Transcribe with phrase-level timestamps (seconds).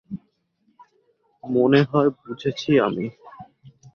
[1.43, 3.05] মনে হয় বুঝেছি আমি।